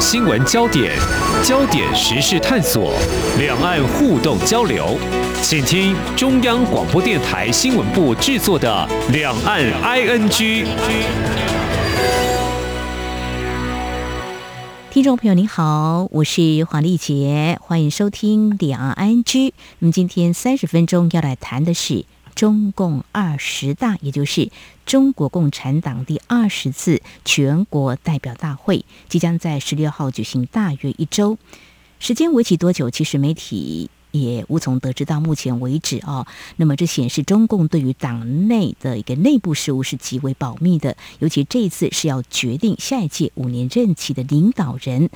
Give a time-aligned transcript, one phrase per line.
[0.00, 0.96] 新闻焦点、
[1.44, 2.94] 焦点时事探索、
[3.38, 4.96] 两岸互动交流，
[5.42, 10.30] 请听中央广播电台新闻部制作的《两岸 ING》。
[14.90, 19.22] 听众朋友您好，我是黄丽杰，欢迎收听《两岸 ING》。
[19.80, 22.06] 那么今天三十分钟要来谈的是。
[22.34, 24.50] 中共二十大，也就是
[24.86, 31.38] 中国共产党第二十次全国代表大会，即将在十六号举行，大约一周，
[31.98, 32.90] 时间为期多久？
[32.90, 35.04] 其实媒体也无从得知。
[35.04, 36.26] 到目前为止哦，
[36.56, 45.10] 那么这显示中共对于党内的一个内部事务是极为保密的，尤其这一次是要决定下一届五年任期的领导人。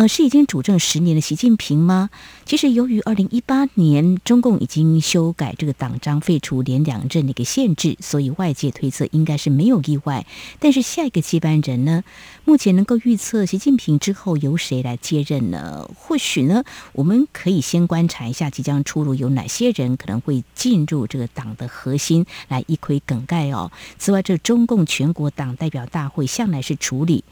[0.00, 2.08] 呃，是已经主政十年的习近平吗？
[2.46, 10.24] 其实，由于二零一八年中共已经修改这个党章，废除连两任的一个限制，所以外界推测应该是没有意外。
[10.58, 12.02] 但是下一个接班人呢？
[12.46, 15.86] 目前能够预测习近平之后由谁来接任呢？
[15.94, 23.70] 或许呢，我们可以先观察一下即将出炉有哪些人可能会进入这个党的核心来一窥梗概哦。
[23.98, 27.22] 此外，这中共全国党代表大会向来是处理。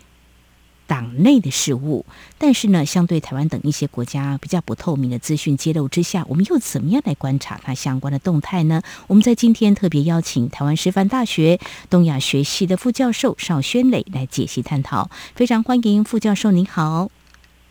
[0.88, 2.04] 党内的事务，
[2.38, 8.82] 但是呢，相对台湾等一些国家比较不透明的资讯揭露之下，我们又怎么样来观察它相关的动态呢？
[9.06, 17.10] 我们在今天特别邀请台湾师范大学东亚学系的副教授邵轩磊来解析探讨，非常欢迎副教授，您好。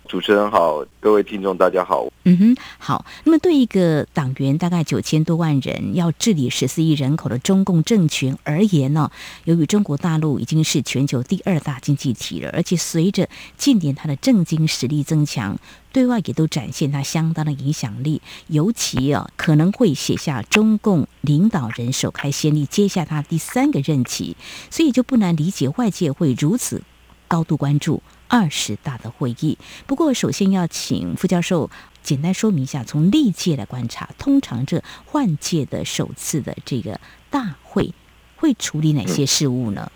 [0.08, 2.08] 主持人好，各位听众大家好。
[2.24, 3.06] 嗯哼，好。
[3.26, 9.12] 那么对一个党员大概九千多万人，要治理十四亿人口的中共政权而言呢，
[9.44, 13.28] 由于中国大陆已经是全球第二大经济体了，而且随着
[13.58, 15.58] 近年它的政经实力增强，
[15.92, 24.38] 对外也都展现它相当的影响力，尤其啊可能会写下中共领导人首开先例，接下他第三个任期，
[24.70, 26.82] 所以就不难理解外界会如此
[27.28, 28.02] 高度关注。
[28.30, 31.70] 二十大的会议，不过首先要请副教授
[32.04, 37.00] 简单说明一下，从历届来观察，通常这换届的首次的这个
[37.30, 37.94] 大会
[38.36, 39.90] 会处理哪些事务呢？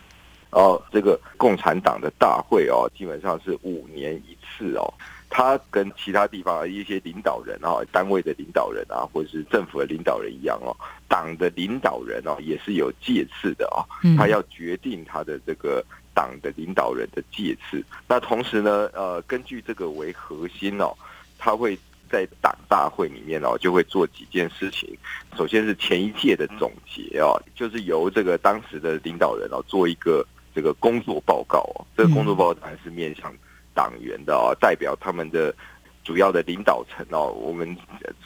[0.51, 4.93] 嗯、哦，这个共产党的大会哦，基本上是五年一次哦。
[5.29, 10.75] 他跟其他地方的一些领导人啊、单位的领导人啊，或者是政府的领导人一样哦，
[11.07, 13.83] 党的领导人哦，也是有届次的哦，
[14.17, 15.83] 他要决定他的这个。
[16.13, 20.93] 党的领导人的届次，那同时呢，呃，根据这个为核心哦，
[21.37, 21.77] 他会
[22.09, 24.97] 在党大会里面哦，就会做几件事情。
[25.37, 31.85] 首先是前一届的总结哦，就是由这个当时的领导人哦，做一个这个工作报告哦。
[31.95, 33.33] 这个工作报告当然是面向
[33.73, 35.55] 党员的哦，代表他们的
[36.03, 37.77] 主要的领导层哦，我们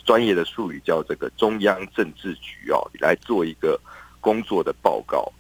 [0.04, 3.80] 专业的术语叫这个中央政治局哦，来做一个
[4.20, 5.32] 工作的报告。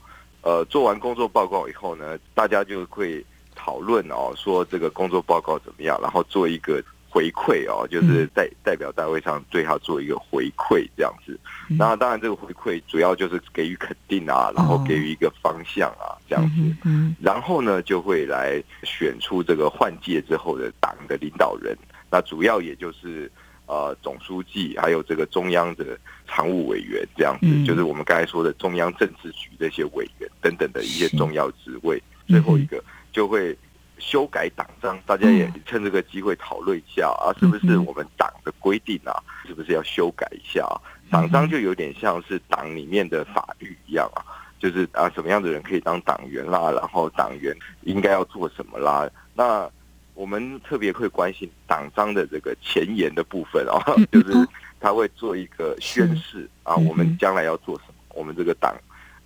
[0.45, 3.25] 呃，做完工作报告以后呢，大家就会
[3.55, 11.35] 讨论哦，说这个工作报告怎么样，然后做一个回馈哦，就是在代表大会上对他做一个回馈这样子。
[11.67, 16.89] 那当然，这个回馈主要就是给予肯定啊，然后给予一个方向啊这样子。
[17.19, 21.75] 然后呢，就会来选出这个换届之后的党的领导人。
[22.11, 23.31] 那主要也就是。
[23.67, 32.01] 呃，总书记还有这个中央的常务委员这样子，嗯、就是我们刚才说的中央政治局这些委员等等的一些重要职位。
[32.27, 33.57] 最后一个就会
[33.97, 39.17] 修改党章，大家也趁这个机会讨论一下啊，是不是我们党的规定啊，
[39.47, 40.63] 是不是要修改一下？
[41.09, 44.21] 党章就有点像是党里面的法律一样啊，
[44.59, 49.67] 就是啊，什么样的人可以当党员啦，然后党员应该要做什么啦，那。
[50.15, 53.77] 我们特别会关心党章的这个前言的部分啊，
[54.11, 54.33] 就是
[54.79, 58.75] 他会做一个宣誓啊，我们将来要做什么，我们这个党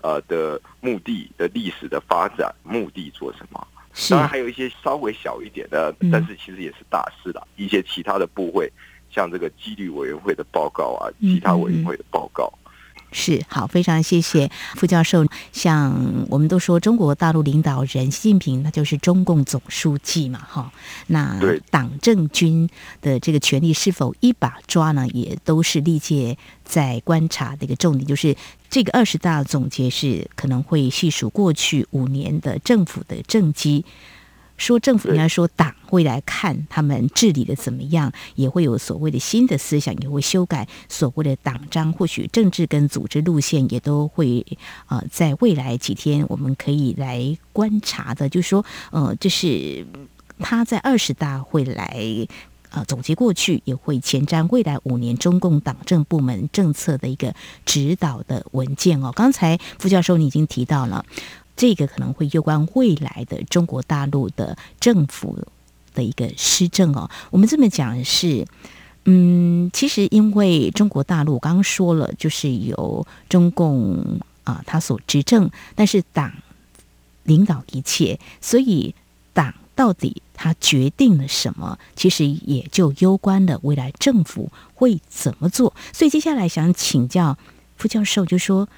[0.01, 3.65] 呃的目的的历史的发展目的做什么？
[4.09, 8.71] 当然还有一些稍微小一点的，但是其实也是大事的，一些其他的部会，
[9.11, 12.51] 像这个纪律委员会的报告啊，其他委员会的报告。
[13.11, 15.25] 是好，非常谢谢副教授。
[15.51, 20.71] 像我们都说，中国大陆领导人习近平，那就是中共总书记嘛，哈。
[21.07, 21.39] 那
[21.69, 22.69] 党政军
[23.01, 25.07] 的这个权力是否一把抓呢？
[25.09, 28.05] 也都是历届在观察的一个重点。
[28.05, 28.35] 就是
[28.69, 33.83] 这个二十大总结是可能会细数过去五年的政府的政绩。
[34.59, 44.45] 说政府应该说党会来看他们治理的怎么样，也会有所谓的新的思想，也会修改所谓的党章，或许政治跟组织路线也都会
[44.87, 49.87] 呃，在未来几天我们可以来观察的，就是说呃，这是
[50.37, 51.97] 他在二十大会来
[52.69, 57.33] 呃总结过去，也会前瞻未来五年中共党政部门政策的一个
[57.65, 59.11] 指导的文件哦。
[59.15, 61.05] 刚才副教授你已经提到了。
[61.59, 65.37] 这个可能会攸关未来的中国大陆的政府
[65.93, 67.11] 的一个施政哦。
[67.31, 68.47] 我们这么讲是，
[69.03, 76.31] 嗯，其实因为中国大陆刚刚说了，就是由中共啊他所执政，但是党
[77.23, 78.95] 领导一切，所以
[79.33, 85.75] 党到底他决定了什么，其实也就攸关了未来政府会怎么做。
[85.91, 87.37] 所以接下来想请教
[87.75, 88.69] 副教授，就说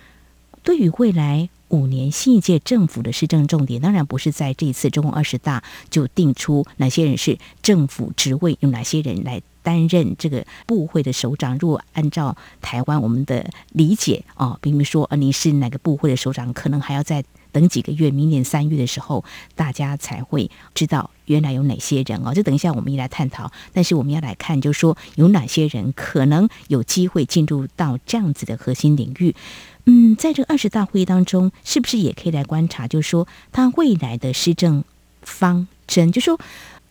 [0.63, 1.47] 对于未来。
[1.71, 11.57] 五年新一届政府的施政重点，当然不是在这一次中共二十大就定出哪些人是政府职位，有哪些人来担任这个部会的首长。
[11.57, 19.23] 如果按照台湾我们的理解啊，比如说呃，你是哪个部会的首长，可能还要在等几个月，明年三月的时候，
[19.55, 22.33] 大家才会知道原来有哪些人哦。
[22.33, 29.35] 就等一下我们一来探讨，但是我们要来看，就是说有哪些人可能有机会进入到这样子的核心领域。
[29.85, 34.83] 嗯，在这二十大会议当中，是不是也可以来观察，就是说他未来的施政
[35.21, 36.39] 方针，就是说，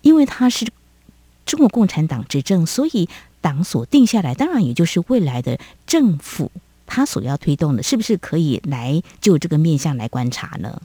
[0.03, 0.67] 因为他是
[1.47, 3.09] 中国共产党执政，所以
[3.41, 6.51] 党所定下来，当然也就是未来的政府
[6.91, 10.83] 他所要推动的，是不是可以来就这个面向来观察呢？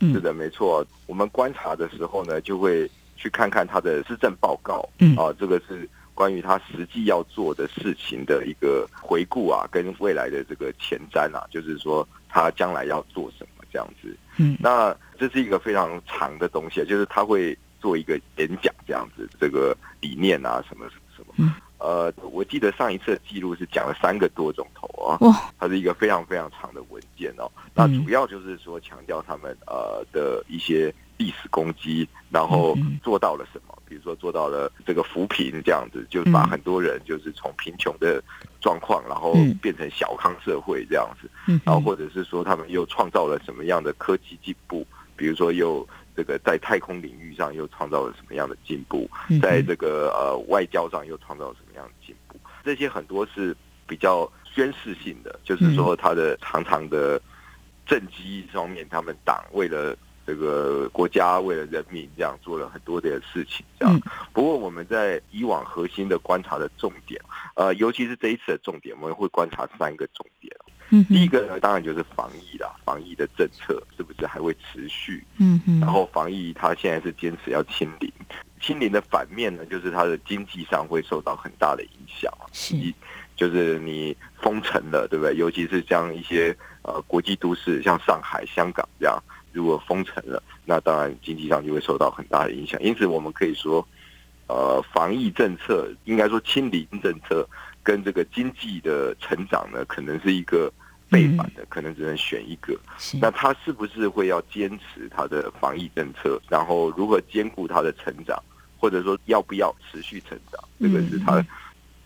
[0.00, 0.84] 嗯，是的，没错。
[1.06, 4.86] 我们观察的时候呢，就会去看看他的施政报告。
[4.98, 5.88] 嗯，啊，这个是。
[6.18, 14.12] 关于他实际要做的事情的一个回顾啊，跟未来的这个前瞻啊，就是说他将来要做什么这样子。
[14.36, 20.86] 嗯，那这是一个非常长的东西，就是他会做一个演讲这样子，这个理念啊，什么
[21.18, 21.34] 什么。
[21.36, 25.18] 嗯，呃，我记得上一次的记录是讲了三个多钟头啊。
[25.20, 27.50] 哇，它是一个非常非常长的文件哦。
[27.74, 33.74] 那主要就是说强调他们呃的一些历史功绩，然后做到了什么。
[33.88, 38.22] 比如说做到了这个扶贫这样子，就把很多人就是从贫穷的
[38.60, 41.30] 状况，然后变成小康社会这样子，
[41.64, 44.86] 然后或者是说他们又创造了什么样的科技进步，
[45.16, 45.88] 比如说又
[46.18, 49.08] 这个在太空领域上又创造了什么样的进步，
[49.40, 53.56] 在这个呃外交上又创造了什么样的进步，这些很多是
[53.86, 57.22] 比较宣示性的，就是说他的常常的
[57.86, 59.96] 政绩方面，他们党为了。
[60.28, 63.98] 这个国家为了人民这样做了很多的事情，这样。
[64.30, 67.18] 不过我们在以往核心的观察的重点，
[67.54, 70.54] 呃，尤其是这一次的重点，我们会观察三个重点。
[70.90, 75.24] 嗯，第一个呢，当然就是防疫啦，防疫的政策是不是还会持续？
[75.38, 75.80] 嗯嗯。
[75.80, 78.12] 然后防疫它现在是坚持要清零，
[78.60, 82.32] 清零的反面呢，就是它的经济上会受到很大的影响。
[82.52, 82.76] 是，
[83.36, 85.36] 就是你封城了，对不对？
[85.36, 89.22] 尤其是像一些呃国际都市，像上海、香港这样。
[89.50, 92.80] 如果封城了，那当然经济上就会受到很大的影响。
[92.82, 93.84] 因此，我们可以说，
[94.46, 97.48] 呃，防疫政策应该说清零政策
[97.88, 100.70] 跟这个经济的成长呢，可能是一个
[101.08, 102.78] 背反的，可能只能选一个。
[103.18, 108.38] 那他是不是会要坚持他的防疫政策，然后如何兼顾他的成长，
[108.76, 111.42] 或者说要不要持续成长，这个是他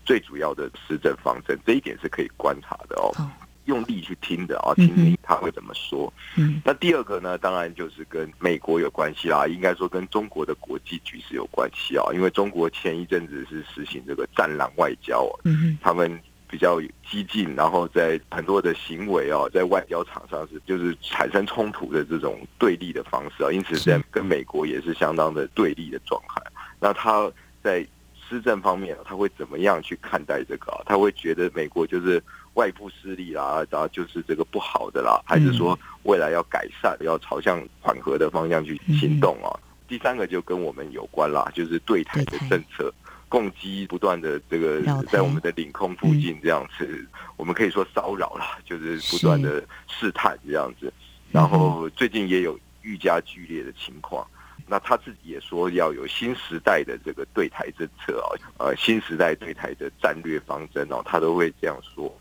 [0.05, 1.59] 最主要的施政方针。
[1.65, 3.11] 这一点是可以观察的哦。
[3.65, 6.11] 用力去听的啊，听听他会怎么说。
[6.35, 12.03] 嗯，那第二个呢，当然就是跟美国有关系啦，应该说跟中国的国际局势有关系啊。
[12.13, 16.19] 因为中国前一阵子是实行这个战狼外交，嗯，他们
[16.49, 26.41] 比较激进，然后在很多的行为啊，在外交场上是就是产生冲突的这种对立的方式啊，因此在跟美国也是相当的对立的状态。
[26.81, 27.31] 那他
[27.63, 27.87] 在
[28.27, 30.83] 施政方面，他会怎么样去看待这个啊？
[30.85, 32.21] 他会觉得美国就是。
[32.53, 39.49] 外部势力啦，然后就是这个不好的啦，还是说未来要改善，要朝向缓和的方向去行动啊？
[39.87, 42.91] 第三个就跟我们有关啦，就是对台的政策，
[43.27, 44.81] 攻击不断的这个
[45.11, 47.05] 在我们的领空附近这样子，
[47.37, 50.91] 我们可以说骚扰啦，就是不断的试探这样子，
[51.31, 54.25] 然后最近也有愈加剧烈的情况。
[54.65, 62.11] 那他自己也说要有新时代的这个对台政策啊，呃，新时代对台的战略方针哦，他都会这样说。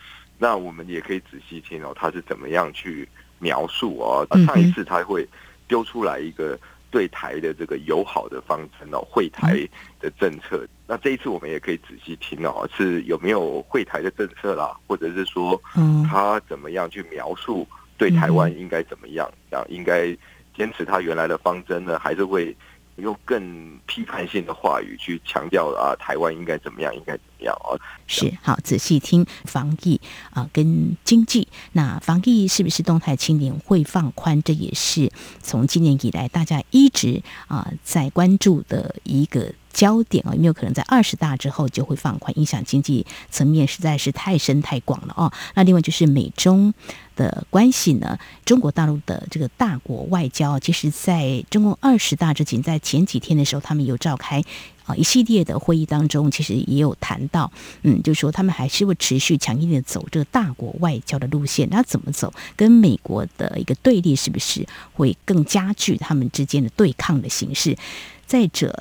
[0.43, 3.09] 那我们也可以仔细听哦，他是怎么样去
[3.39, 4.27] 描述哦？
[4.45, 5.25] 上一次他会
[5.69, 6.59] 丢出来一个
[6.91, 9.57] 对台的这个友好的方针哦，会台
[10.01, 10.67] 的政策。
[10.85, 15.63] 那这一次我们也可以仔细听哦，是有没有会台的政策啦，或者是说
[16.11, 17.65] 他怎么样去描述
[17.97, 19.33] 对台湾应该怎么样？
[19.49, 20.09] 这样应该
[20.57, 22.55] 坚持他原来的方针呢，还是会
[22.97, 27.73] 用更批判性的话语去强调啊，台湾应该怎么样，应该怎么样啊？
[28.07, 31.49] 是好，仔细听防疫啊、跟经济。
[31.73, 34.43] 那防疫是不是动态清零会放宽？
[34.43, 35.11] 这也是
[35.43, 40.35] 从今年以来大家一直啊、在关注的一个焦点啊。
[40.35, 42.37] 有没有可能在二十大之后就会放宽？
[42.39, 45.33] 影响经济层面实在是太深太广了哦。
[45.55, 46.75] 那另外就是美中
[47.17, 48.19] 的关系呢？
[48.45, 54.43] 中国大陆的这个大国外交，其实在中共二十大之前，在前几天的时候，他们有召开。
[54.85, 57.53] 啊，一系列的会议当中，其实也有谈到，
[57.83, 61.69] 嗯，就是说他们还是会持续强硬的走这个大国外交的路线。
[61.71, 62.35] 那怎么走？
[62.57, 67.79] 跟美国的一个对立，是不是会更加剧他们之间的对抗的形式？
[68.27, 68.77] 再者，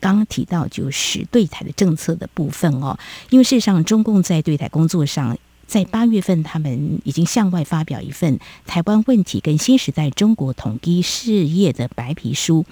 [0.00, 5.36] 刚刚提到就是对台的政策的部分哦，因为事实上，中共在对台工作上，
[5.74, 12.64] 在八月份他们已经向外发表一份台湾问题跟新时代中国统一事业的白皮书。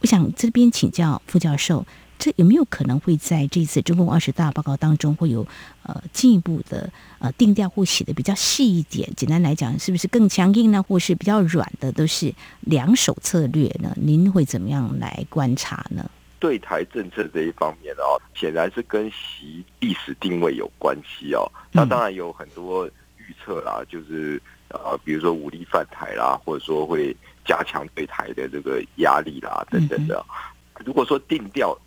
[0.00, 1.86] 我想这边请教副教授。
[2.18, 5.46] 这有没有可能会在这次中共二十大报告当中会有
[5.84, 9.08] 呃进一步的呃定调或写的比较细一点？
[9.16, 13.96] 简单来讲，是不是更强硬呢，或是比较软的，都是两手策略呢？
[14.00, 16.10] 您会怎么样来观察呢？
[16.42, 21.48] 对台政策这一方面哦，显然是跟习历史定位有关系哦。
[21.70, 22.84] 那当然有很多
[23.16, 30.24] 预测啦，就是呃，比如说武力犯台啦，或者说会加强对台的这个压力啦等等的。
[30.84, 31.78] 如果说定调。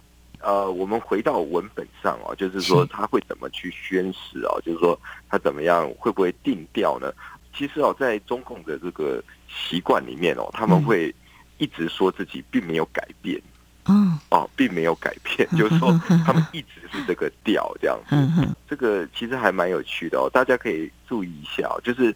[0.41, 7.11] 呃，我们回到文本上哦，就是说他会怎么去宣示哦，就是说他怎么样会不会定调呢？
[7.55, 11.11] 其实哦，在中共的这个习惯里面哦，他们会
[11.57, 13.41] 一直说自己并没有改变，
[13.87, 15.91] 嗯，哦，并没有改变，就是说
[16.25, 18.15] 他们一直是这个调这样子。
[18.69, 22.15] 这个其实还蛮有趣的哦，大家可以注意一下，就是。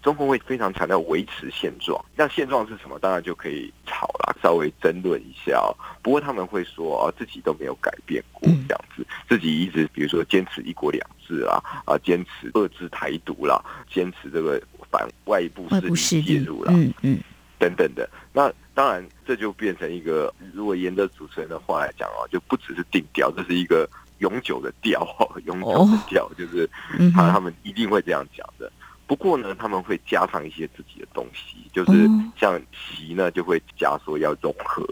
[0.00, 2.96] 中共会非常强调维持现状，那现状是什么？
[3.00, 5.74] 当然就可以吵了，稍微争论一下哦。
[6.00, 13.60] 不过他们会说啊，自己都没有改变过这样子，自己一直比如说坚持一国两制啊，啊，坚持遏制台独啦，
[13.92, 17.18] 坚持这个反外部势力介入啦，嗯嗯，
[17.58, 18.08] 等等的。
[18.32, 25.04] 那当然这就变成一个，如果沿着主持人的话来讲哦，就不只是定调，这是一个永久的调，
[25.46, 26.70] 永久的调，就是
[27.12, 28.70] 他他们一定会这样讲的。
[29.04, 34.86] 不过呢，他们会加上一些自己的东西，就是像席呢，就会加说要融合，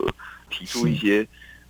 [0.50, 1.24] 提出一些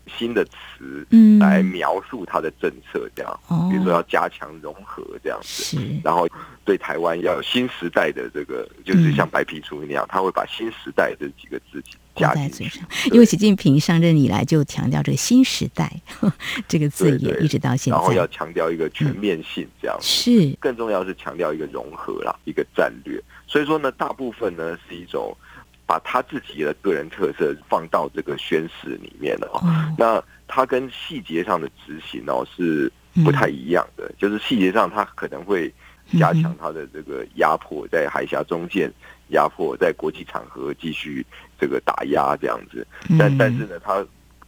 [0.07, 1.07] 新的词
[1.41, 6.29] 来描述它的政策，这样，比如说要加强融合这样子，然后
[6.65, 11.83] 对台湾要有新时代的这个，就是像白皮书那样，他会把新时代这几个字
[12.15, 12.85] 加在嘴上。
[13.13, 15.91] 因为习近平上任以来就强调这个新时代
[16.69, 20.57] 这个字眼，一直到现在，然后要强调一个全面性这样子，是。
[20.61, 23.23] 更重要是强调一个融合啦，一个战略。
[23.47, 25.37] 所以说呢，大部分呢是一种。
[25.87, 29.49] 把他自己的个人特色放到这个宣誓里面了，
[29.97, 32.93] 那他跟细节上的执行哦是
[33.25, 35.73] 不太一样的，就是细节上他可能会
[36.19, 38.93] 加强他的这个压迫，在海峡中线
[39.28, 41.25] 压迫，在国际场合继续
[41.59, 42.85] 这个打压这样子，
[43.16, 44.05] 但但是呢，他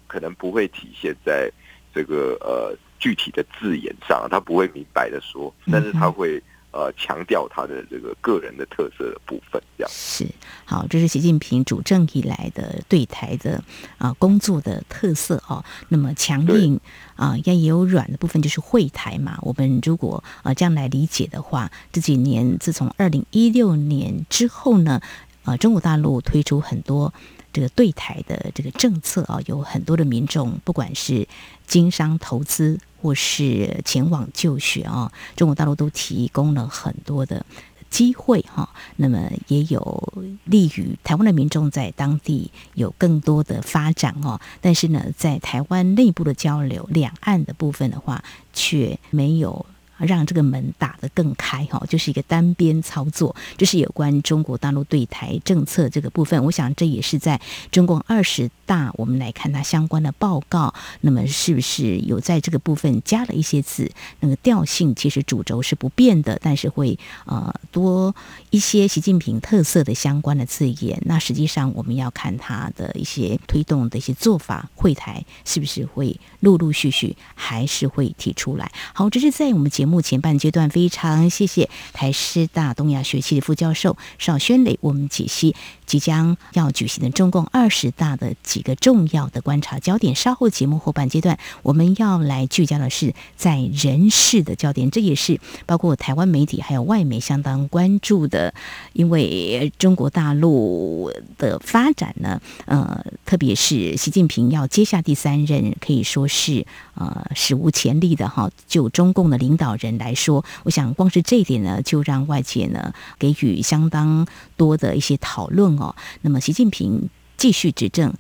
[0.09, 1.49] 可能不会体现在
[1.95, 6.43] 这个呃具体的字眼上，他不会明白的说，但是他会。
[6.71, 10.27] 呃，强调他的这个个人的特色的部分，这样是
[10.65, 10.87] 好。
[10.87, 13.57] 这是习近平主政以来的对台的
[13.97, 15.65] 啊、呃、工作的特色哦。
[15.89, 16.79] 那么强硬
[17.17, 19.39] 啊，也、呃、也有软的部分，就是会台嘛。
[19.43, 25.01] 我们如果啊、呃、这样来理解的话，这几年自从二零一六年之后呢，
[25.45, 27.13] 啊、呃，中国大陆推出很多。
[27.51, 31.27] 这个对台的这个政策啊，有很多的民众，不管是
[31.67, 37.45] 经商投资或是前往就学啊，中国大陆都提供了很多的
[37.91, 38.69] 机会哈。
[38.97, 40.13] 那么也有
[40.45, 44.41] 利于台湾的民众在当地有更多的发展哦。
[44.61, 49.65] 但是呢，在台湾内部的交流，两岸的部分的话，却没有。
[49.99, 56.45] 让这个门打得更开哈，就是一个单边操作，这是有关中国大陆对台政策这个部分。
[56.45, 57.41] 我想这也是在
[57.73, 63.91] 中共二十大，我们来看它相关的报告，那么是不是有在这个部分加了一些字？
[64.21, 68.15] 那个调性其实主轴是不变的，但是会呃多
[68.51, 71.03] 一些习近平特色的相关的字眼。
[71.07, 78.71] 那实际上我们要看他的一些推动的一些做法，会台是不是会陆陆续续还是会提出来？
[78.95, 79.88] 好，这是在我们节目。
[79.89, 85.57] 目前半阶段，非常谢谢台师大东亚学系的副教授邵轩磊，我们解析
[85.89, 90.15] 即将要举行的中共二十大的几个重要的观察焦点。
[90.15, 98.53] 稍后节目后半阶段，我们要来聚焦的是在人事的焦点，这也是包括台湾媒体还有外媒相当关注的，
[98.93, 108.51] 因为中国大陆的发展呢，呃，特别是习近平要接下第三任，可以说是呃史无前例的哈。
[108.67, 114.27] 就中共的领导人来说，我想光是这一点呢，就让外界呢给予相当
[114.59, 115.95] 多的一些讨论哦。
[116.21, 118.13] 那么，习近平继续执政，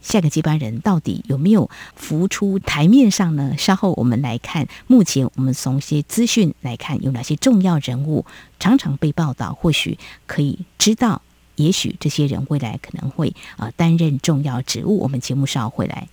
[0.00, 3.56] 下个接班人到底有没有浮出台面上呢？
[3.58, 8.24] 稍后我们来看，目前我们从一些资讯来看，有哪些重要人物
[8.60, 11.22] 常常被报道，或许可以知道，
[11.56, 15.00] 也许这些人未来可能会啊担任重要职务。
[15.00, 16.08] 我们节目稍后回来。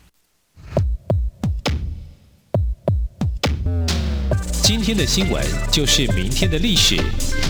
[4.67, 6.97] 今天的新闻就是明天的历史，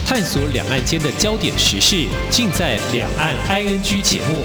[0.06, 4.36] 探索两岸间的焦点时事，尽在《两岸 ING》节目。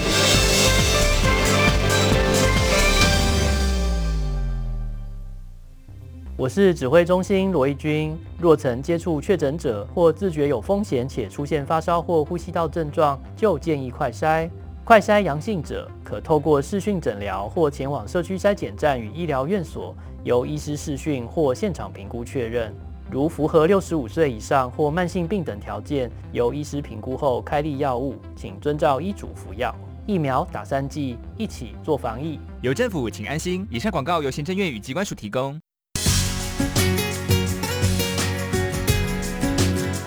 [6.35, 8.17] 我是指挥中心罗毅军。
[8.39, 14.49] 若曾接触确诊者或自觉有风险且出现发烧或呼吸道症状，就建议快筛。
[14.85, 19.95] 快筛阳性者可透过视讯诊疗或前往社区筛检站与医疗院所。
[20.25, 22.73] 由医师视讯或现场评估确认，
[23.09, 29.73] 如符合六十五岁以上或慢性病等条件，由医师评估后开立药物，请遵照医嘱服药。
[30.05, 32.37] 疫苗打三剂，一起做防疫。
[32.61, 33.65] 有政府，请安心。
[33.69, 35.57] 以上广告由行政院与机关署提供。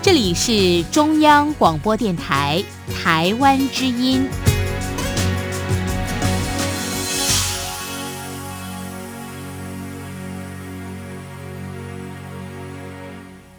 [0.03, 2.63] 这里是中央广播电台
[3.03, 4.27] 台湾之音。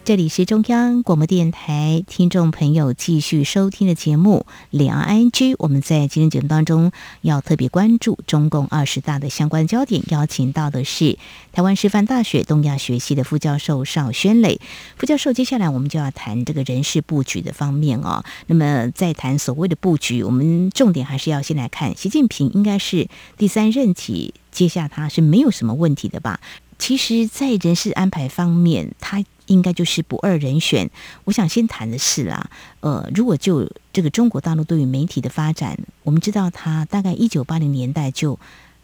[0.09, 5.29] 这里是中央广播电台听众朋友继续收听的节目《两岸 ING》。
[5.59, 11.19] 我们在今天节目当中要特别关注中共二十大的相关焦点，邀请到的是
[11.51, 14.59] 台湾师范大学东亚学系的副教授邵轩磊
[14.97, 15.31] 副教授。
[15.31, 18.23] 接下来我们就要谈这个人事布局的方面哦。
[18.47, 26.39] 那么在谈所谓的布局，我们重点还是要先来看习近平应该是第三任期，接下他是没有什么问题的吧？
[26.79, 30.89] 其实，在人事安排方面，他应该就是不二人选。
[31.25, 38.39] 我想先谈的是啦，呃，如果就这个中国大陆对于媒体的发展，我们知道，他大概一九八零年代就。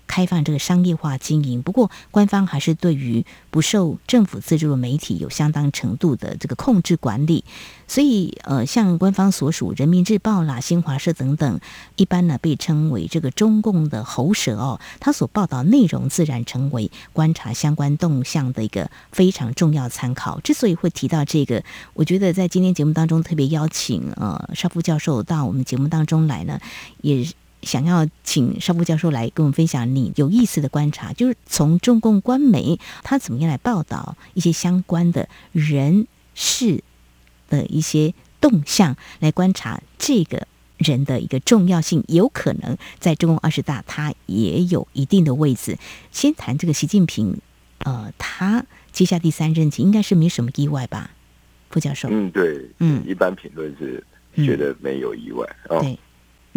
[0.08, 7.44] 开放这个商业化经营，不过官方还是对于不受政府资助的媒体有相当程度的这个控制管理，
[7.88, 11.60] 所以呃，像官方所属《人民日报》啦、新华社等等，
[11.96, 20.40] 一般呢被称为这个中共的喉舌哦，他所报道内容自然成为观察相关动向的一个非常重要参考。
[20.42, 26.60] 之所以会提到这个，我觉得在今天节目当中特别邀请呃邵副教授到我们节目当中来呢，
[27.02, 27.28] 也。
[27.66, 36.84] 想要请邵副教授来跟我们分享你有意思的观察，就是从中共官媒他怎么样来报道一些相关的人事
[37.50, 40.48] 的一些动向，来观察这个
[40.78, 45.78] 人的一个重要性，有可能在中共二十大他也有一定的位置。
[46.12, 47.40] 先谈这个习近平，
[47.80, 51.12] 呃，他接下第三任期应该是没什么意外吧？
[51.72, 54.02] 副教授，嗯，对，嗯，一般评论是
[54.36, 56.00] 觉得没有意外，嗯、哦，对。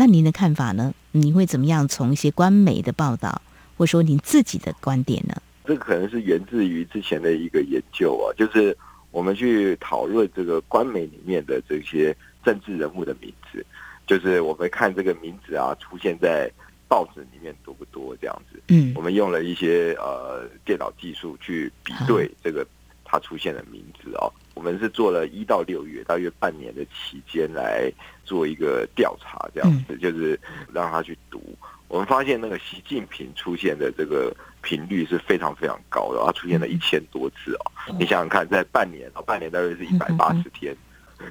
[0.00, 0.94] 那您的看法呢？
[1.10, 3.42] 你会怎么样从一些官媒的报道，
[3.76, 5.34] 或者说您自己的观点呢？
[5.64, 8.76] 这个可能是源自于之前的一个研究啊，就是
[9.10, 13.66] 我们去讨论这个官媒里面的这些政治人物的名字，
[14.06, 16.48] 就是我们看这个名字啊出现在
[16.86, 18.62] 报纸里面多不多这样子。
[18.68, 22.64] 嗯，我们用了一些呃电脑技术去比对这个
[23.10, 24.30] 他出现的名字哦。
[24.54, 27.90] 我们是做了一到六月，大约半年的期间来
[28.24, 30.38] 做一个调查，这样子就是
[30.72, 31.42] 让他去读。
[31.86, 37.72] 我们发现那个习近平出现的这个频率是非常非常高的，他出现了一千多次哦！
[37.98, 40.76] 你想想看，在半年哦，半年大约是一百八十天。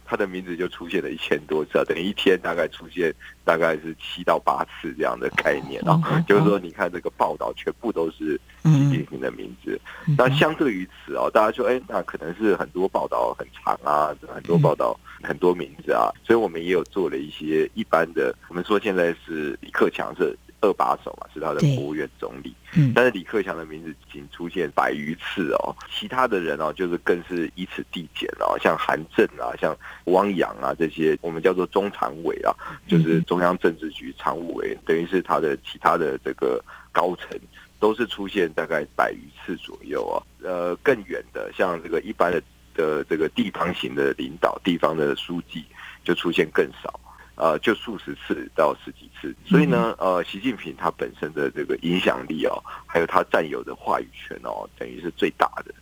[0.05, 9.79] 他的名字就出现了一千多次，等于一天大概出现大概是七到八次这样的概念啊，就是说你看这个报道全部都是习近平的名字。
[10.17, 18.35] 那相对于此啊，大家说，哎，那可能是很多报道很长啊，很多报道很多名字啊，所以我们也有做了一些一般的。
[18.49, 20.37] 我们说现在是李克强是。
[20.61, 22.55] 二把手嘛，是他的国务院总理。
[22.75, 32.53] 嗯，但是李克强的名字仅出现百余次哦，其他的人哦，就是更是以此递减哦，像韩正啊，像汪洋啊这些，我们叫做中常委啊，
[32.87, 37.39] 就是中央政治局常务委，等于是他的其他的这个高层
[37.79, 40.17] 都是出现大概百余次左右啊。
[40.43, 42.41] 呃，更远的，像这个一般的
[42.73, 45.63] 的这个地方型的领导，地方的书记
[46.03, 46.99] 就出现更少。
[47.37, 49.33] 呃，就数十次到十几次。
[49.45, 55.73] 所以呢，呃，习近平他本身的这个影响力哦，还有他占有的话语权哦，等于是最大的。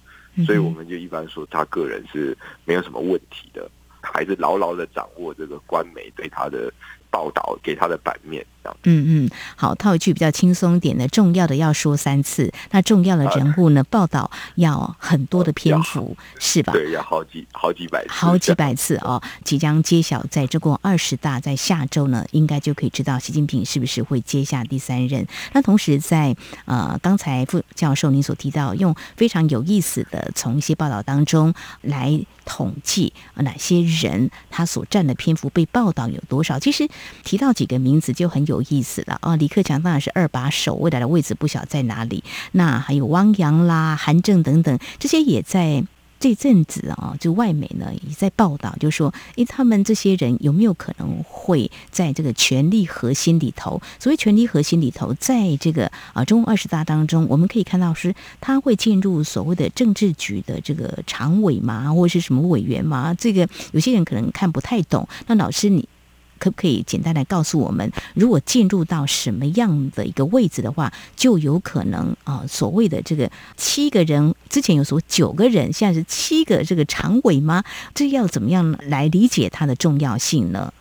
[0.45, 3.67] 所以我们就一般说，他个人是没有什么问题的，
[4.01, 6.71] 还是牢牢的掌握这个官媒对他的。
[7.11, 8.77] 报道给他的版面，这样。
[8.83, 16.73] 嗯嗯，好，套一句比较轻松点的，重要的要说三次，那重要的人物呢，报道要很多的篇幅，是吧？
[16.73, 19.21] 对，要好几好几百次，好几百次哦。
[19.43, 25.25] 即将揭晓，在中共二十大，在下周呢，应该就可以知道习近平是不是会接下第三任。
[25.53, 36.87] 那同时在呃，刚才副教授您所提到，用非常有意思的从一些报道当中来统计哪些人他所占的篇幅被报道有多少，其实。
[37.23, 42.23] 提到几个名字就很有有意思了啊，李克强当然是二把手，未来的位置不晓在哪里。
[42.53, 45.83] 那还有汪洋啦、韩正等等，这些也在
[46.17, 53.81] 这阵子啊，就外媒呢也在报道，就说，诶，他们这些人有没有可能会在这个权力核心里头？
[53.99, 63.13] 所谓权力核心里头，在这个啊中共二十大当中，我们可以看到是他会进入所谓的政治局的这个常委嘛，或者是什么委员嘛？
[63.13, 65.07] 这个有些人可能看不太懂。
[65.27, 65.87] 那老师你。
[66.39, 77.63] 可不可以简单来告诉我们，如果进入到什么样的一个位置的话，就有可能啊、呃，所谓的这个七个人之前有说九个人，现在是七个这个常委吗？
[77.93, 80.73] 这要怎么样来理解它的重要性呢？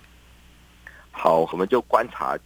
[1.10, 2.36] 好，我们就观察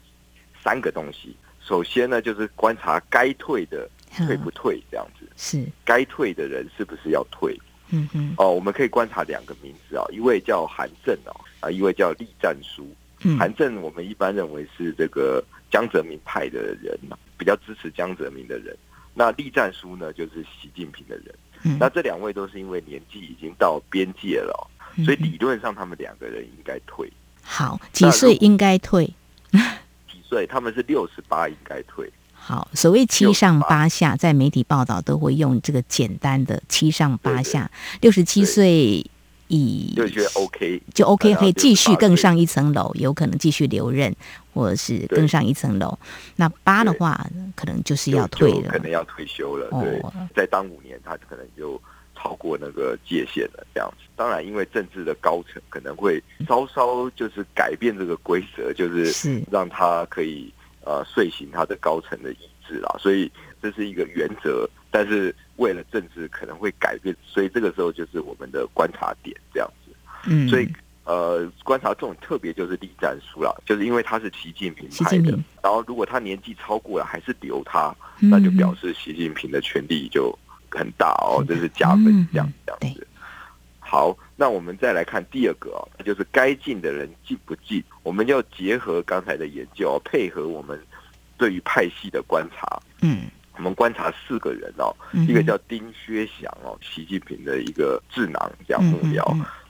[0.63, 1.35] 三个东西。
[1.61, 7.59] 首先呢，就是观察该退的退不退，这样子是该退的人是不是要退？
[7.91, 12.87] 嗯哼哦，我们可以观察两个名字啊，一位叫韩正哦，啊，一位叫栗战书。
[13.39, 18.77] 韩正，我们一般认为是这个江泽民派的人嘛，比较支持江泽民的人。
[19.13, 21.79] 那栗战书呢，就是习近平的人。
[21.81, 24.71] 那这两位都是因为年纪已经到边界了，
[25.05, 27.13] 所以理论上他们两个人应该退。
[27.43, 29.13] 好，几岁应该退？
[29.51, 30.47] 几岁？
[30.47, 32.09] 他们是六十八应该退。
[32.33, 37.69] 好，所谓七上八下，在媒体报道都会用这个简单的七上八下。
[38.01, 39.05] 六十七岁。
[39.49, 44.15] 以就觉得 OK，就 OK 可以继续更上一层楼，有可能继续留任，
[44.55, 45.99] 或者是更上一层楼。
[46.37, 49.69] 那八的话，可能就是要退了，可能要退休了。
[49.83, 50.01] 对，
[50.37, 51.81] 再当五年，他可能就
[52.15, 53.67] 超过那个界限了。
[53.75, 60.53] 这样子，当然，因为政治的高层可能会稍稍就是改变这个规则，就是让他可以
[60.85, 62.95] 呃遂行他的高层的意志啦。
[62.99, 63.31] 所以
[63.63, 65.35] 这是一个原则，但是。
[65.59, 69.93] 为了政治可能会改变，所以这个时候就是我们的观察点这样子。
[70.27, 70.69] 嗯，所以
[71.05, 80.37] 呃，观察这种特别就是栗战书了，就是因为他是习近平派的，然后如果他年纪超过了还是留他，那就表示习近平的权力就
[80.71, 83.07] 很大哦，这是加分这样这样子。
[83.81, 90.79] 好，那我们再来看第二个哦，就是该进的人进不进，我们要结合刚才的研究，配合我们
[91.39, 93.23] 对于派系的观察，嗯。
[93.59, 94.95] 我们观察四个人哦，
[95.27, 99.25] 一个叫丁薛祥哦，习近平的一个智囊这样目标，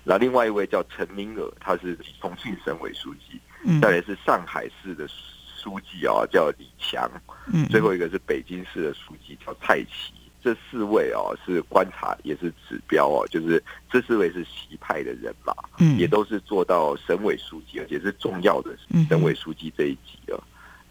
[0.05, 0.19] 那、嗯。
[0.19, 3.41] 嗯、另外一位叫陈明尔，他是重庆省委书记，
[3.81, 7.11] 再来是上海市的书记啊，叫李强，
[7.71, 10.13] 最后一个是北京市的书记叫蔡奇，
[10.45, 15.55] 这四位哦是观察也是指标哦，就是这四位是习派的人马，
[15.97, 18.77] 也都是做到省委书记，而且是重要的
[19.09, 20.39] 省委书记这一级哦。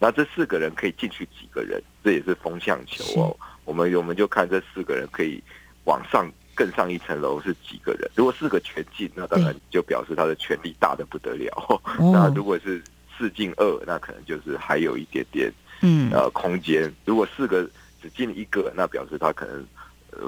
[0.00, 1.82] 那这四个人可以进去几个人？
[2.08, 3.36] 这也是风向球哦。
[3.66, 5.42] 我们我们就看这四个人可以
[5.84, 8.10] 往上更上一层楼是几个人。
[8.14, 11.82] 如果四个全进，那当然就表示他的权力大的不得了。
[11.98, 12.82] 那如果是
[13.14, 16.90] 四进二，那可能就是还有一点点嗯呃空间。
[17.04, 17.68] 如果四个
[18.00, 19.62] 只进一个，那表示他可能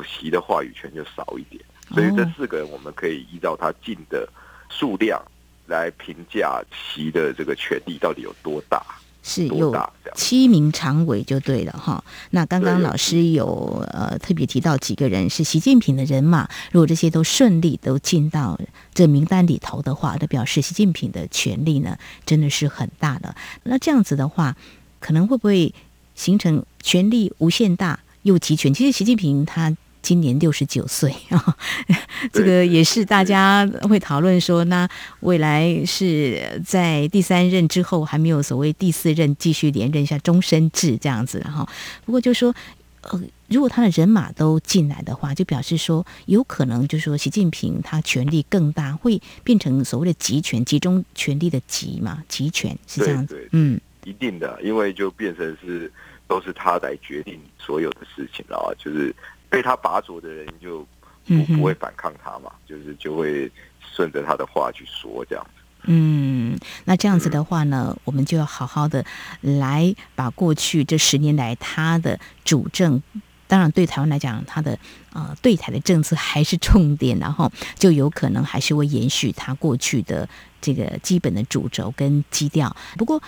[0.05, 1.65] 席的话语权就少一点。
[1.95, 4.29] 所以这四个人我们可以依照他进的
[4.69, 5.19] 数量
[5.67, 8.85] 来评价席的这个权力到底有多大。
[9.23, 9.75] 是有
[10.15, 12.03] 七名常委就对了哈。
[12.31, 18.59] 那刚刚老师有呃特别提到几个人是习近平的人马，如果这些都顺利都进到
[18.95, 23.35] 这名单里头的话，那表示习近平的权力呢真的是很大的。
[23.65, 24.57] 那这样子的话，
[24.99, 25.75] 可能会不会
[26.15, 28.75] 形成权力无限大又集权？
[28.75, 29.77] 其实习近平他。
[30.03, 31.57] 今年六十九岁啊，
[32.33, 34.89] 这个也是大家会讨论说，那
[35.21, 41.69] 未来是在第三任之后还没有所谓第四任继续连任一下终身制这样子，然后
[42.05, 42.55] 不过就说，
[43.03, 55.93] 呃，如果他的人马都进来的话，就表示说有可能就是说习近平他权力更大，会变成所谓的集权，集中权力的集嘛，集权是这样子，嗯，一定的，因为就变成是
[56.27, 59.15] 都是他来决定所有的事情了，就是。
[59.51, 60.87] 被他拔擢的人就
[61.27, 65.51] 不不会反抗他嘛，就是就会顺着他的话去说这样子。
[65.85, 69.05] 嗯，那这样子的话呢，我们就要好好的
[69.41, 73.03] 来把过去这十年来他的主政。
[73.47, 74.79] 当然，对台湾来讲，他的
[75.13, 80.29] 呃对台的政策还是重点，然后就有可能还是会延续他过去的
[80.61, 82.77] 这个基本的主轴跟基调。
[82.97, 83.21] 不过，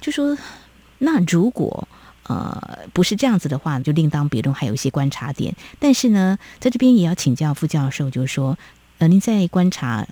[0.00, 0.38] 就说
[0.98, 1.88] 那如果
[2.26, 5.54] 呃不是这样子的话，就另当别论，还有一些观察点。
[5.78, 8.58] 但是呢，在这边也要请教副教授，就是说，
[8.98, 10.06] 呃，您在观察，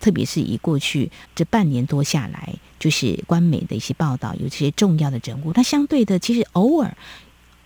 [0.00, 6.96] 特别是以过去这半年多下来，就是官媒的一些报道，有这些重要的人物，那相对的，其实偶尔。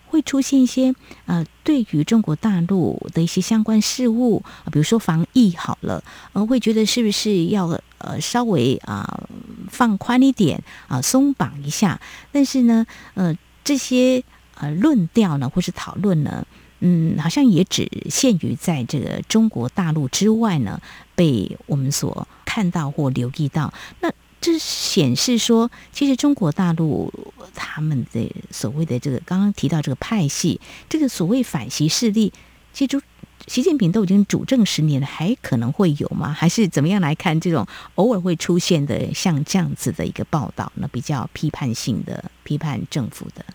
[0.05, 0.93] 会出现一些
[1.25, 7.65] 呃，对于中国大陆的一些相关事务，比如说防疫好了，呃，会觉得是不是要
[7.97, 9.27] 呃稍微啊、呃、
[9.71, 11.99] 放宽一点啊、呃，松绑一下？
[12.31, 12.85] 但是呢，
[13.15, 14.23] 呃，这些
[14.55, 16.45] 呃论调呢，或是讨论呢，
[16.79, 20.81] 嗯，好像也只限于在这个中国大陆之外呢，
[21.15, 23.73] 被我们所看到或留意到。
[24.01, 27.11] 那这显示说，其实中国大陆
[27.55, 32.33] 他们的所谓的这个刚刚提到这个派系，这个所谓反习势力，
[32.73, 33.01] 其实
[33.47, 36.31] 习近平都已经主政十年了，还可能会有吗？
[36.31, 40.89] 还是怎么样来看这种偶尔会出现的像这样子的一个报道呢？
[40.91, 43.45] 比较批判性的批判政府的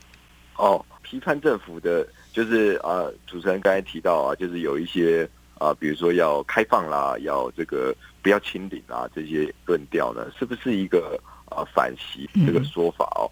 [0.57, 5.29] 哦，批判政府的，就是啊，主持人刚才提到啊，就是有一些。
[5.61, 13.27] 啊，比如说要开放啦，要这个不要清零啊，这些论调呢，是不是一个啊反习这个说法哦？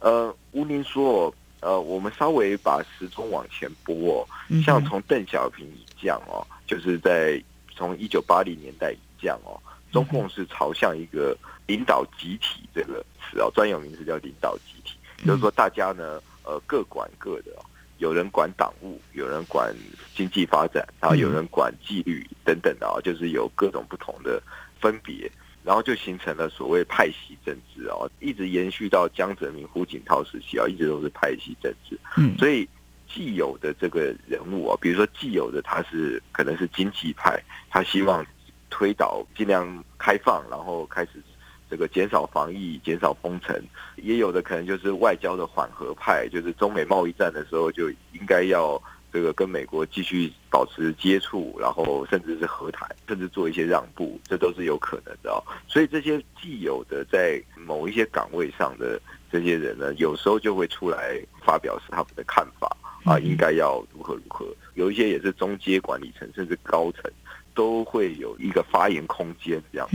[0.00, 4.26] 呃，吴宁说，呃，我们稍微把时钟往前拨哦，
[4.62, 7.42] 像从邓小平以降哦，就是在
[7.74, 9.58] 从一九八零年代以降哦，
[9.90, 11.34] 中共是朝向一个
[11.66, 17.52] 领导集体这个词哦，专有名词叫领导集体，就是说大家呢，呃，各管各的。
[17.98, 19.72] 有人管党务，有人管
[20.16, 24.42] 经济发展，然后有人管纪律等等的啊，就是有各种不同的
[24.80, 25.30] 分别，
[25.64, 31.98] 然后就形成了所谓派系政治哦，一直延续到江泽民、胡锦涛时期啊，一直都是派系政治。
[32.16, 32.68] 嗯，所以
[33.08, 38.24] 既有的这个人物啊，比如说既有的他是可能是经济派，他希望
[38.70, 41.22] 推倒尽量开放，然后开始。
[41.70, 43.58] 这个减少防疫、减少封城，
[43.96, 48.78] 也有的可能就是外交的缓和派，就是中美贸易战的时候就应该要
[49.12, 55.42] 这个跟美国继续保持接触，然后甚至是和谈，甚至做一些让步，这都是有可能的哦。
[55.68, 64.46] 所以这些既有的在某一些岗位上的这些人呢，有时候就会出来发表是他们的看法啊，应该要如何如何。
[64.74, 67.10] 有一些也是中阶管理层甚至高层
[67.54, 69.88] 都会有一个发言空间这样。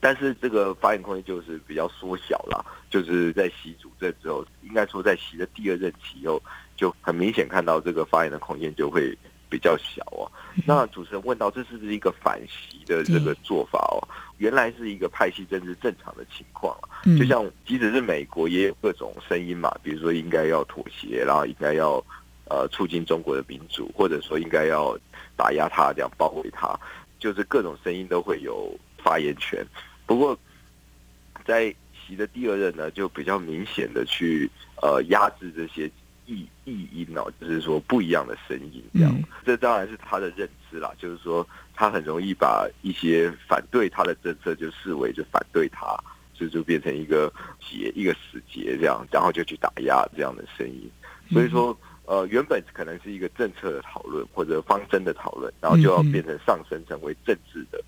[0.00, 6.40] 但是这个发言空间就是比较缩小了，就是在习主政之后，应该说在习的第二任期以后，
[6.78, 9.14] 就很明显看到这个发言的空间就会
[9.50, 10.24] 比较小哦。
[10.64, 14.00] 那主持人问到这是不是一个反袭的这个做法哦？
[14.38, 16.78] 原来是一个派系政治正常的情况，
[17.18, 22.02] 就像即使是美国也有各种声音嘛，比如说应该要妥协，然后应该要
[22.48, 24.96] 呃促进中国的民主，或者说应该要
[25.36, 26.78] 打压他这样包围他，
[27.18, 29.66] 就是各种声音都会有发言权。
[30.06, 30.38] 不过，
[31.44, 31.74] 在
[32.06, 34.48] 习的第二任呢，就比较明显的去
[34.80, 35.90] 呃压制这些
[36.28, 39.12] 异异音哦，就是说不一样的声音，这样。
[39.44, 45.98] 这当然是他的认知啦，就是说他很容易把一些反对他的政策就视为就反对他，
[46.34, 50.88] 就就变成一个结一个死结这样，然后就去打压这样的声音。
[51.32, 57.82] 所以说，呃，原本可能是一个政策的讨论或者方针的讨论，然后就要变成上升成为政治的。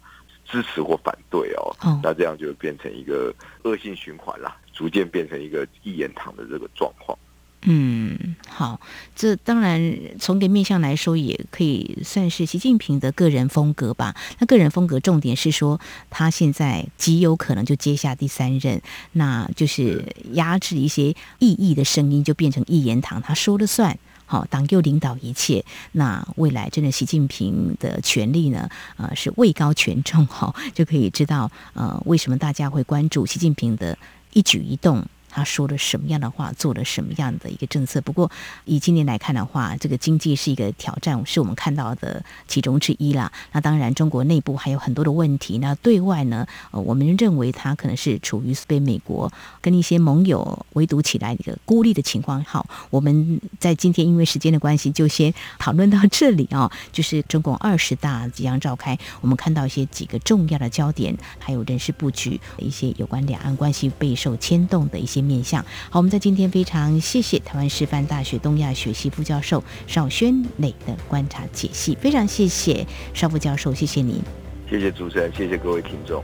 [0.46, 1.70] 支持或反对哦，
[2.02, 7.16] 那这样就变成一个恶性循环啦，逐渐变成一个一言堂的这个状况。
[7.62, 8.80] 嗯，好，
[9.14, 14.16] 这当然从一个面向来说，也可以算是习近平的个人风格吧。
[14.38, 18.80] 那个人风格重点是说，他现在极有可能就接下第三任，
[19.12, 23.98] 那就是压制一些异议的声音，就变成一言堂，他说了算。
[24.24, 25.64] 好，党又领导一切。
[25.92, 28.70] 那未来真的，习近平的权力呢？
[28.96, 33.98] 呃，是位高权重，哈，就可以知道，呃，为什么大家会关注习近平的
[34.32, 35.04] 一举一动。
[35.30, 38.00] 他说了什么样的话，做了什么样的一个政策？
[38.00, 38.30] 不过
[38.64, 43.30] 以今年来看的话，这个经济是一个挑战，是我们看到的其中之一啦。
[43.52, 45.58] 那当然，中国内部还有很多的问题。
[45.58, 52.42] 那对外呢，呃，我们认为他可能是处于被美国跟一些盟友围堵起来一个孤立的情况。
[52.42, 56.70] 好，我们在今天因为时间的关系，就先讨论到这里啊。
[56.90, 65.19] 就是中共二十大即将召开，我们看到一些几个重要的焦点，还有人事布局，一些有关两岸关系备受牵动的一些。
[65.22, 74.20] 面向好，我们在今天非常谢谢台湾师范大学东亚学系副教授邵轩磊的观察解析，非常谢谢邵副教授，谢谢您，
[74.68, 76.22] 谢谢主持人，谢谢各位听众。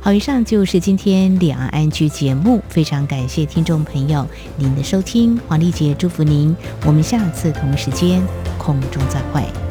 [0.00, 4.26] 好，以上就是今天两岸安居节目，非常感谢听众朋友
[4.58, 6.54] 您的收听，黄丽姐祝福您，
[6.84, 8.22] 我们下次同时间
[8.58, 9.63] 空中再会。